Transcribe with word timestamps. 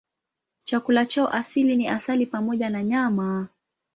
Chakula 0.63 1.05
chao 1.05 1.27
asili 1.27 1.75
ni 1.75 1.87
asali 1.87 2.25
pamoja 2.25 2.69
na 2.69 2.83
nyama. 2.83 3.47